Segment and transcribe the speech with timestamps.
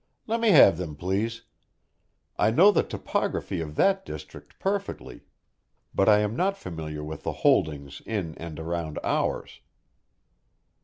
[0.25, 1.43] "Let me have them, please.
[2.35, 5.21] I know the topography of that district perfectly,
[5.93, 9.59] but I am not familiar with the holdings in and around ours."